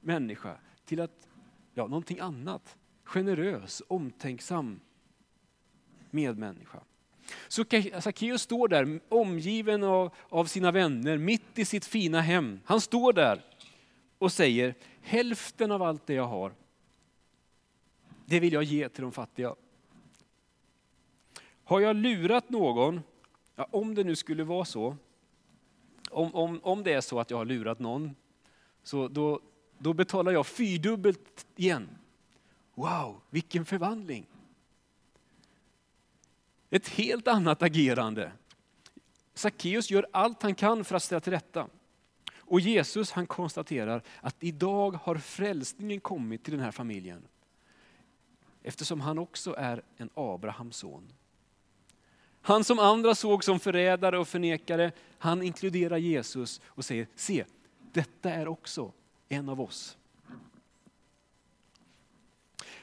människa 0.00 0.56
till 0.84 1.00
att, 1.00 1.28
ja, 1.74 1.86
någonting 1.86 2.18
annat. 2.18 2.76
Generös, 3.04 3.82
omtänksam 3.88 4.80
medmänniska. 6.10 6.80
Så 7.48 7.64
Sackeus 8.00 8.42
står 8.42 8.68
där 8.68 9.00
omgiven 9.08 9.82
av, 9.82 10.14
av 10.28 10.44
sina 10.44 10.72
vänner, 10.72 11.18
mitt 11.18 11.58
i 11.58 11.64
sitt 11.64 11.84
fina 11.84 12.20
hem. 12.20 12.60
Han 12.64 12.80
står 12.80 13.12
där 13.12 13.44
och 14.18 14.32
säger, 14.32 14.74
hälften 15.00 15.70
av 15.70 15.82
allt 15.82 16.06
det 16.06 16.14
jag 16.14 16.26
har 16.26 16.52
det 18.30 18.40
vill 18.40 18.52
jag 18.52 18.62
ge 18.62 18.88
till 18.88 19.02
de 19.02 19.12
fattiga. 19.12 19.54
Har 21.64 21.80
jag 21.80 21.96
lurat 21.96 22.50
någon, 22.50 23.00
ja, 23.56 23.66
om 23.70 23.94
det 23.94 24.04
nu 24.04 24.16
skulle 24.16 24.44
vara 24.44 24.64
så, 24.64 24.96
om, 26.10 26.34
om, 26.34 26.60
om 26.62 26.82
det 26.82 26.92
är 26.92 27.00
så 27.00 27.20
att 27.20 27.30
jag 27.30 27.38
har 27.38 27.44
lurat 27.44 27.78
någon, 27.78 28.14
så 28.82 29.08
då, 29.08 29.40
då 29.78 29.92
betalar 29.92 30.32
jag 30.32 30.46
fyrdubbelt 30.46 31.46
igen. 31.56 31.88
Wow, 32.74 33.20
vilken 33.30 33.64
förvandling! 33.64 34.26
Ett 36.70 36.88
helt 36.88 37.28
annat 37.28 37.62
agerande. 37.62 38.32
Sackeus 39.34 39.90
gör 39.90 40.06
allt 40.12 40.42
han 40.42 40.54
kan 40.54 40.84
för 40.84 40.94
att 40.94 41.02
ställa 41.02 41.20
till 41.20 41.32
rätta. 41.32 41.66
Och 42.36 42.60
Jesus 42.60 43.12
han 43.12 43.26
konstaterar 43.26 44.02
att 44.20 44.36
idag 44.40 44.90
har 45.02 45.16
frälsningen 45.16 46.00
kommit 46.00 46.44
till 46.44 46.52
den 46.52 46.62
här 46.62 46.72
familjen 46.72 47.22
eftersom 48.62 49.00
han 49.00 49.18
också 49.18 49.54
är 49.58 49.82
en 49.96 50.10
Abrahams 50.14 50.76
son. 50.76 51.12
Han 52.42 52.64
som 52.64 52.78
andra 52.78 53.14
såg 53.14 53.44
som 53.44 53.60
förrädare 53.60 54.18
och 54.18 54.28
förnekare, 54.28 54.92
han 55.18 55.42
inkluderar 55.42 55.96
Jesus 55.96 56.60
och 56.64 56.84
säger, 56.84 57.06
se, 57.14 57.44
detta 57.92 58.30
är 58.30 58.48
också 58.48 58.92
en 59.28 59.48
av 59.48 59.60
oss. 59.60 59.96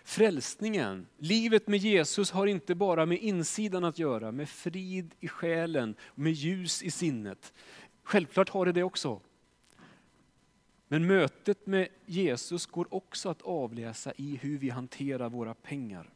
Frälsningen, 0.04 1.08
livet 1.18 1.68
med 1.68 1.80
Jesus 1.80 2.32
har 2.32 2.48
inte 2.48 2.76
bara 2.76 3.06
med 3.06 3.18
insidan 3.18 3.84
att 3.84 4.00
göra, 4.00 4.32
med 4.32 4.50
frid 4.50 5.16
i 5.20 5.28
själen, 5.28 5.96
med 6.16 6.34
ljus 6.34 6.84
i 6.84 6.92
sinnet. 6.92 7.54
Självklart 8.04 8.50
har 8.50 8.66
det 8.66 8.72
det 8.72 8.84
också. 8.84 9.22
Men 10.88 11.08
mötet 11.08 11.68
med 11.68 11.88
Jesus 12.06 12.66
går 12.66 12.94
också 12.94 13.30
att 13.30 13.42
avläsa 13.42 14.14
i 14.18 14.40
hur 14.42 14.58
vi 14.58 14.70
hanterar 14.70 15.30
våra 15.30 15.54
pengar. 15.54 16.10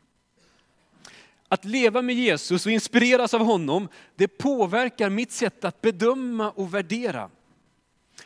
Att 1.47 1.65
leva 1.65 2.01
med 2.01 2.15
Jesus 2.15 2.65
och 2.65 2.71
inspireras 2.71 3.33
av 3.33 3.41
honom, 3.41 3.87
det 4.15 4.27
påverkar 4.27 5.09
mitt 5.09 5.31
sätt 5.31 5.63
att 5.65 5.81
bedöma 5.81 6.51
och 6.51 6.73
värdera. 6.73 7.29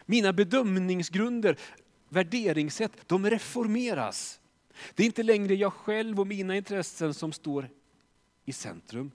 Mina 0.05 0.33
bedömningsgrunder, 0.33 1.57
värderingssätt, 2.09 3.07
de 3.07 3.29
reformeras. 3.29 4.39
Det 4.95 5.03
är 5.03 5.07
inte 5.07 5.23
längre 5.23 5.55
jag 5.55 5.73
själv 5.73 6.19
och 6.19 6.27
mina 6.27 6.57
intressen 6.57 7.13
som 7.13 7.31
står 7.31 7.69
i 8.45 8.53
centrum, 8.53 9.11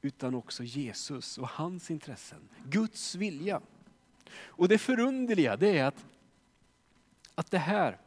utan 0.00 0.34
också 0.34 0.64
Jesus 0.64 1.38
och 1.38 1.48
hans 1.48 1.90
intressen, 1.90 2.48
Guds 2.64 3.14
vilja. 3.14 3.60
Och 4.34 4.68
det 4.68 4.78
förunderliga 4.78 5.56
det 5.56 5.78
är 5.78 5.84
att, 5.84 6.04
att 7.34 7.50
det 7.50 7.58
här, 7.58 7.98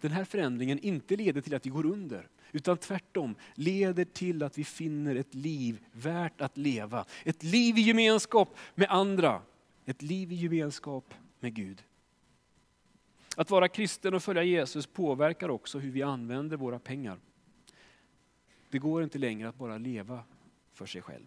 den 0.00 0.10
här 0.10 0.24
förändringen 0.24 0.78
inte 0.78 1.16
leder 1.16 1.40
till 1.40 1.54
att 1.54 1.66
vi 1.66 1.70
går 1.70 1.86
under. 1.86 2.28
Utan 2.52 2.76
tvärtom 2.76 3.34
leder 3.54 4.04
till 4.04 4.42
att 4.42 4.58
vi 4.58 4.64
finner 4.64 5.16
ett 5.16 5.34
liv 5.34 5.84
värt 5.92 6.40
att 6.40 6.56
leva. 6.56 7.04
Ett 7.24 7.42
liv 7.42 7.78
i 7.78 7.80
gemenskap 7.80 8.56
med 8.74 8.90
andra. 8.90 9.42
Ett 9.84 10.02
liv 10.02 10.32
i 10.32 10.34
gemenskap 10.34 11.14
med 11.40 11.54
Gud. 11.54 11.82
Att 13.36 13.50
vara 13.50 13.68
kristen 13.68 14.14
och 14.14 14.22
följa 14.22 14.42
Jesus 14.42 14.86
påverkar 14.86 15.48
också 15.48 15.78
hur 15.78 15.90
vi 15.90 16.02
använder 16.02 16.56
våra 16.56 16.78
pengar. 16.78 17.18
Det 18.70 18.78
går 18.78 19.02
inte 19.02 19.18
längre 19.18 19.48
att 19.48 19.58
bara 19.58 19.78
leva 19.78 20.24
för 20.72 20.86
sig 20.86 21.02
själv. 21.02 21.26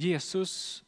Jesus 0.00 0.84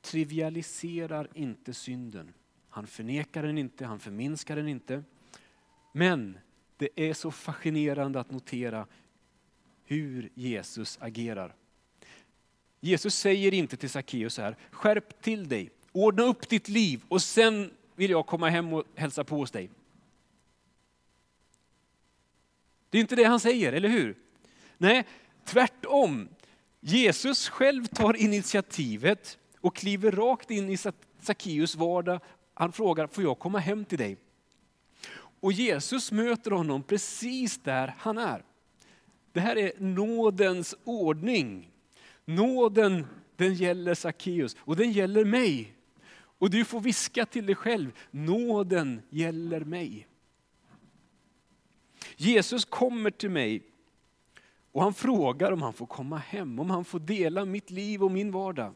trivialiserar 0.00 1.28
inte 1.34 1.74
synden. 1.74 2.32
Han 2.68 2.86
förnekar 2.86 3.42
den 3.42 3.58
inte, 3.58 3.86
han 3.86 4.00
förminskar 4.00 4.56
den 4.56 4.68
inte. 4.68 5.04
Men 5.92 6.38
det 6.76 6.88
är 6.94 7.14
så 7.14 7.30
fascinerande 7.30 8.20
att 8.20 8.30
notera 8.30 8.86
hur 9.84 10.30
Jesus 10.34 10.98
agerar. 11.00 11.54
Jesus 12.80 13.14
säger 13.14 13.54
inte 13.54 13.76
till 13.76 13.90
Sackeus 13.90 14.34
så 14.34 14.42
här, 14.42 14.56
skärp 14.70 15.22
till 15.22 15.48
dig, 15.48 15.70
ordna 15.92 16.22
upp 16.22 16.48
ditt 16.48 16.68
liv 16.68 17.02
och 17.08 17.22
sen 17.22 17.70
vill 17.94 18.10
jag 18.10 18.26
komma 18.26 18.48
hem 18.48 18.72
och 18.72 18.84
hälsa 18.94 19.24
på 19.24 19.36
hos 19.36 19.50
dig. 19.50 19.70
Det 22.90 22.98
är 22.98 23.02
inte 23.02 23.16
det 23.16 23.24
han 23.24 23.40
säger, 23.40 23.72
eller 23.72 23.88
hur? 23.88 24.16
Nej, 24.78 25.06
tvärtom. 25.44 26.28
Jesus 26.80 27.48
själv 27.48 27.86
tar 27.86 28.16
initiativet 28.16 29.38
och 29.60 29.76
kliver 29.76 30.12
rakt 30.12 30.50
in 30.50 30.70
i 30.70 30.76
Sackeus 31.20 31.74
vardag. 31.74 32.20
Han 32.54 32.72
frågar, 32.72 33.06
får 33.06 33.24
jag 33.24 33.38
komma 33.38 33.58
hem 33.58 33.84
till 33.84 33.98
dig? 33.98 34.16
Och 35.40 35.52
Jesus 35.52 36.12
möter 36.12 36.50
honom 36.50 36.82
precis 36.82 37.58
där 37.58 37.94
han 37.98 38.18
är. 38.18 38.44
Det 39.32 39.40
här 39.40 39.58
är 39.58 39.72
nådens 39.78 40.74
ordning. 40.84 41.70
Nåden 42.24 43.06
den 43.36 43.54
gäller 43.54 43.94
Sackeus 43.94 44.56
och 44.58 44.76
den 44.76 44.92
gäller 44.92 45.24
mig. 45.24 45.74
Och 46.12 46.50
du 46.50 46.64
får 46.64 46.80
viska 46.80 47.26
till 47.26 47.46
dig 47.46 47.54
själv, 47.54 47.92
nåden 48.10 49.02
gäller 49.10 49.60
mig. 49.60 50.06
Jesus 52.16 52.64
kommer 52.64 53.10
till 53.10 53.30
mig 53.30 53.62
och 54.72 54.82
han 54.82 54.94
frågar 54.94 55.52
om 55.52 55.62
han 55.62 55.72
får 55.72 55.86
komma 55.86 56.18
hem, 56.18 56.58
om 56.58 56.70
han 56.70 56.84
får 56.84 56.98
dela 56.98 57.44
mitt 57.44 57.70
liv 57.70 58.04
och 58.04 58.10
min 58.10 58.30
vardag. 58.30 58.74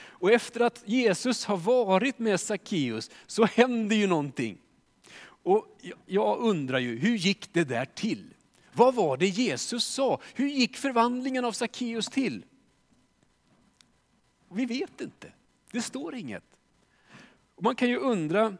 Och 0.00 0.32
efter 0.32 0.60
att 0.60 0.82
Jesus 0.86 1.44
har 1.44 1.56
varit 1.56 2.18
med 2.18 2.40
Sackeus 2.40 3.10
så 3.26 3.44
händer 3.44 3.96
ju 3.96 4.06
någonting. 4.06 4.58
Och 5.42 5.66
jag 6.06 6.38
undrar 6.38 6.78
ju, 6.78 6.98
hur 6.98 7.16
gick 7.16 7.52
det 7.52 7.64
där 7.64 7.84
till? 7.84 8.34
Vad 8.72 8.94
var 8.94 9.16
det 9.16 9.26
Jesus 9.26 9.84
sa? 9.84 10.20
Hur 10.34 10.48
gick 10.48 10.76
förvandlingen 10.76 11.44
av 11.44 11.52
Sackeus 11.52 12.08
till? 12.08 12.44
Vi 14.50 14.66
vet 14.66 15.00
inte. 15.00 15.32
Det 15.70 15.82
står 15.82 16.14
inget. 16.14 16.44
Och 17.54 17.62
man 17.62 17.74
kan 17.74 17.88
ju 17.88 17.96
undra, 17.96 18.56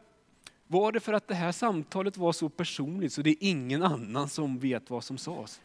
var 0.67 0.93
det 0.93 1.01
för 1.01 1.13
att 1.13 1.29
det 1.29 1.35
här 1.35 1.53
samtalet 1.53 2.17
var 2.17 2.33
så 2.33 2.49
personligt 2.49 3.13
så 3.13 3.23
det 3.23 3.31
är 3.31 3.37
ingen 3.41 3.83
annan 3.83 4.29
som 4.29 4.59
vet 4.59 4.91
vad 4.91 5.05
som 5.05 5.19
sades? 5.19 5.61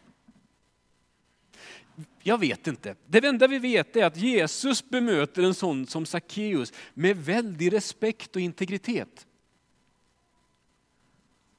Jag 2.22 2.38
vet 2.38 2.66
inte. 2.66 2.94
Det 3.06 3.24
enda 3.24 3.46
vi 3.46 3.58
vet 3.58 3.96
är 3.96 4.04
att 4.04 4.16
Jesus 4.16 4.88
bemöter 4.88 5.42
en 5.42 5.54
sån 5.54 5.86
som 5.86 6.06
Sackeus 6.06 6.72
med 6.94 7.16
väldig 7.16 7.72
respekt 7.72 8.36
och 8.36 8.42
integritet. 8.42 9.26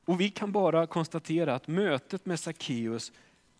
Och 0.06 0.21
vi 0.21 0.30
kan 0.30 0.52
bara 0.52 0.88
konstatera 0.88 1.56
att 1.56 1.67
mötet 1.67 2.26
med 2.26 2.39
Sackeus 2.39 3.12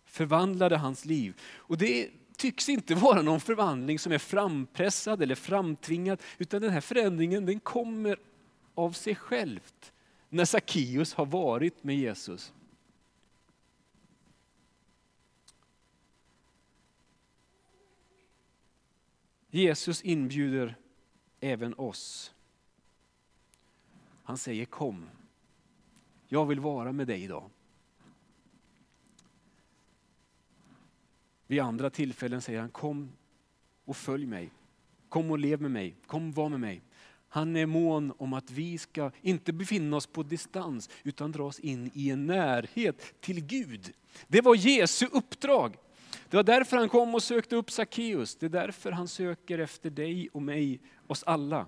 förvandlade 0.06 0.76
hans 0.76 1.04
liv. 1.04 1.40
Och 1.56 1.78
det 1.78 2.10
tycks 2.36 2.68
inte 2.68 2.94
vara 2.94 3.22
någon 3.22 3.40
förvandling 3.40 3.98
som 3.98 4.12
är 4.12 4.18
frampressad 4.18 5.22
eller 5.22 5.34
framtvingad, 5.34 6.22
utan 6.38 6.62
den 6.62 6.70
här 6.70 6.80
förändringen 6.80 7.46
den 7.46 7.60
kommer 7.60 8.18
av 8.74 8.92
sig 8.92 9.14
självt 9.14 9.92
när 10.28 10.44
Sackeus 10.44 11.14
har 11.14 11.26
varit 11.26 11.84
med 11.84 11.96
Jesus. 11.96 12.52
Jesus 19.56 20.02
inbjuder 20.02 20.76
även 21.40 21.74
oss. 21.74 22.34
Han 24.22 24.38
säger 24.38 24.64
kom, 24.64 25.08
jag 26.28 26.46
vill 26.46 26.60
vara 26.60 26.92
med 26.92 27.06
dig 27.06 27.22
idag. 27.22 27.50
Vid 31.46 31.60
andra 31.60 31.90
tillfällen 31.90 32.42
säger 32.42 32.60
han 32.60 32.70
kom 32.70 33.12
och 33.84 33.96
följ 33.96 34.26
mig. 34.26 34.50
Kom 35.08 35.30
och 35.30 35.38
lev 35.38 35.60
med 35.60 35.70
mig, 35.70 35.96
kom 36.06 36.28
och 36.28 36.34
var 36.34 36.48
med 36.48 36.60
mig. 36.60 36.82
Han 37.28 37.56
är 37.56 37.66
mån 37.66 38.12
om 38.18 38.32
att 38.32 38.50
vi 38.50 38.78
ska 38.78 39.10
inte 39.22 39.52
befinna 39.52 39.96
oss 39.96 40.06
på 40.06 40.22
distans 40.22 40.90
utan 41.02 41.32
dra 41.32 41.44
oss 41.44 41.58
in 41.58 41.90
i 41.94 42.10
en 42.10 42.26
närhet 42.26 43.20
till 43.20 43.40
Gud. 43.46 43.92
Det 44.28 44.40
var 44.40 44.54
Jesu 44.54 45.06
uppdrag. 45.12 45.76
Det 46.30 46.36
var 46.36 46.44
därför 46.44 46.76
han 46.76 46.88
kom 46.88 47.14
och 47.14 47.22
sökte 47.22 47.56
upp 47.56 47.70
Sackeus. 47.70 48.36
Det 48.36 48.46
är 48.46 48.50
därför 48.50 48.92
han 48.92 49.08
söker 49.08 49.58
efter 49.58 49.90
dig 49.90 50.28
och 50.32 50.42
mig, 50.42 50.80
oss 51.06 51.22
alla. 51.22 51.66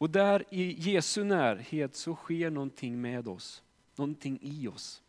Och 0.00 0.10
där 0.10 0.44
i 0.50 0.90
Jesu 0.90 1.24
närhet 1.24 1.96
så 1.96 2.14
sker 2.14 2.50
någonting 2.50 3.00
med 3.00 3.28
oss, 3.28 3.62
någonting 3.96 4.38
i 4.42 4.68
oss. 4.68 5.02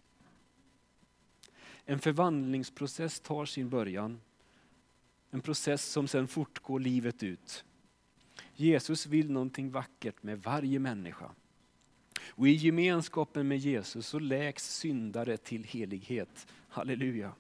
En 1.86 2.00
förvandlingsprocess 2.00 3.20
tar 3.20 3.46
sin 3.46 3.70
början. 3.70 4.22
En 5.32 5.42
process 5.42 5.86
som 5.86 6.08
sedan 6.08 6.28
fortgår 6.28 6.80
livet 6.80 7.24
ut. 7.24 7.66
Jesus 8.56 9.06
vill 9.06 9.32
någonting 9.32 9.72
vackert 9.72 10.24
med 10.24 10.44
varje 10.44 10.80
människa. 10.80 11.32
Och 12.28 12.48
i 12.48 12.52
gemenskapen 12.52 13.48
med 13.48 13.58
Jesus 13.58 14.08
så 14.08 14.20
läks 14.20 14.76
syndare 14.76 15.38
till 15.38 15.64
helighet. 15.64 16.48
Halleluja. 16.70 17.34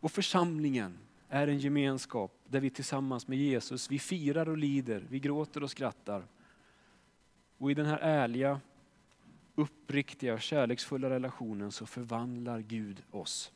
Och 0.00 0.12
församlingen 0.12 0.98
är 1.28 1.46
en 1.46 1.58
gemenskap 1.58 2.32
där 2.48 2.60
vi 2.60 2.70
tillsammans 2.70 3.28
med 3.28 3.38
Jesus, 3.38 3.90
vi 3.90 3.98
firar 3.98 4.48
och 4.48 4.58
lider, 4.58 5.06
vi 5.08 5.20
gråter 5.20 5.62
och 5.62 5.70
skrattar. 5.70 6.24
Och 7.58 7.70
i 7.70 7.74
den 7.74 7.86
här 7.86 7.98
ärliga, 7.98 8.60
uppriktiga, 9.54 10.38
kärleksfulla 10.38 11.10
relationen 11.10 11.72
så 11.72 11.86
förvandlar 11.86 12.60
Gud 12.60 13.02
oss. 13.10 13.52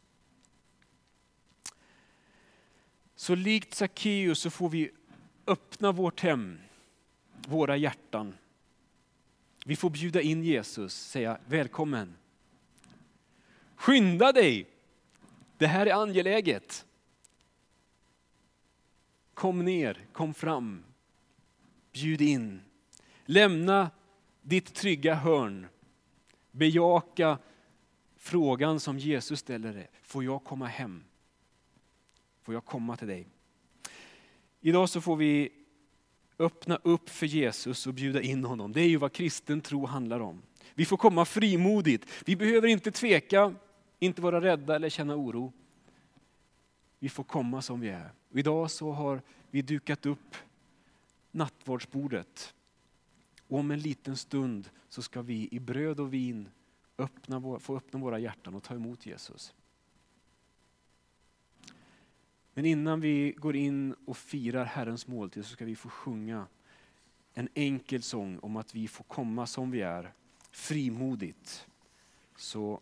Så 3.16 3.34
likt 3.34 3.74
Sackeus 3.74 4.38
så 4.38 4.50
får 4.50 4.68
vi 4.68 4.90
öppna 5.46 5.92
vårt 5.92 6.20
hem, 6.20 6.58
våra 7.46 7.76
hjärtan. 7.76 8.34
Vi 9.64 9.76
får 9.76 9.90
bjuda 9.90 10.20
in 10.20 10.44
Jesus, 10.44 10.94
säga 10.94 11.38
välkommen. 11.46 12.16
Skynda 13.76 14.32
dig, 14.32 14.73
det 15.58 15.66
här 15.66 15.86
är 15.86 16.02
angeläget. 16.02 16.86
Kom 19.34 19.64
ner, 19.64 20.06
kom 20.12 20.34
fram, 20.34 20.84
bjud 21.92 22.20
in. 22.20 22.60
Lämna 23.24 23.90
ditt 24.42 24.74
trygga 24.74 25.14
hörn. 25.14 25.66
Bejaka 26.50 27.38
frågan 28.16 28.80
som 28.80 28.98
Jesus 28.98 29.40
ställer 29.40 29.72
dig. 29.72 29.90
Får 30.02 30.24
jag 30.24 30.44
komma 30.44 30.66
hem? 30.66 31.04
Får 32.42 32.54
jag 32.54 32.64
komma 32.64 32.96
till 32.96 33.08
dig? 33.08 33.28
Idag 34.60 34.88
så 34.88 35.00
får 35.00 35.16
vi 35.16 35.52
öppna 36.38 36.78
upp 36.82 37.08
för 37.08 37.26
Jesus 37.26 37.86
och 37.86 37.94
bjuda 37.94 38.22
in 38.22 38.44
honom. 38.44 38.72
Det 38.72 38.80
är 38.80 38.88
ju 38.88 38.96
vad 38.96 39.12
kristen 39.12 39.60
tro 39.60 39.86
handlar 39.86 40.20
om. 40.20 40.42
Vi 40.74 40.84
får 40.84 40.96
komma 40.96 41.24
frimodigt. 41.24 42.06
Vi 42.24 42.36
behöver 42.36 42.68
inte 42.68 42.90
tveka, 42.90 43.54
inte 43.98 44.22
vara 44.22 44.40
rädda 44.40 44.76
eller 44.76 44.88
känna 44.88 45.16
oro. 45.16 45.52
Vi 46.98 47.08
får 47.08 47.24
komma 47.24 47.62
som 47.62 47.80
vi 47.80 47.88
är. 47.88 48.12
Och 48.30 48.38
idag 48.38 48.70
så 48.70 48.92
har 48.92 49.22
vi 49.50 49.62
dukat 49.62 50.06
upp 50.06 50.36
nattvardsbordet. 51.30 52.54
Och 53.48 53.58
om 53.58 53.70
en 53.70 53.80
liten 53.80 54.16
stund 54.16 54.70
så 54.88 55.02
ska 55.02 55.22
vi 55.22 55.48
i 55.50 55.60
bröd 55.60 56.00
och 56.00 56.14
vin 56.14 56.48
öppna, 56.98 57.58
få 57.60 57.76
öppna 57.76 58.00
våra 58.00 58.18
hjärtan 58.18 58.54
och 58.54 58.62
ta 58.62 58.74
emot 58.74 59.06
Jesus. 59.06 59.54
Men 62.54 62.64
innan 62.64 63.00
vi 63.00 63.32
går 63.32 63.56
in 63.56 63.94
och 64.04 64.16
firar 64.16 64.64
Herrens 64.64 65.06
måltid 65.06 65.44
så 65.44 65.50
ska 65.50 65.64
vi 65.64 65.76
få 65.76 65.88
sjunga 65.88 66.46
en 67.34 67.48
enkel 67.54 68.02
sång 68.02 68.38
om 68.38 68.56
att 68.56 68.74
vi 68.74 68.88
får 68.88 69.04
komma 69.04 69.46
som 69.46 69.70
vi 69.70 69.80
är, 69.80 70.12
frimodigt. 70.50 71.66
Så 72.36 72.80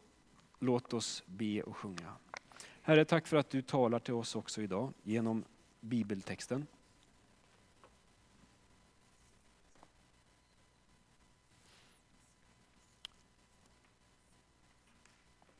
låt 0.62 0.92
oss 0.92 1.22
be 1.27 1.62
och 1.62 1.77
sjunga. 1.77 2.12
Herre, 2.83 3.05
tack 3.05 3.27
för 3.27 3.37
att 3.37 3.51
du 3.51 3.62
talar 3.62 3.98
till 3.98 4.14
oss 4.14 4.37
också 4.37 4.62
idag 4.62 4.92
genom 5.03 5.44
bibeltexten. 5.81 6.66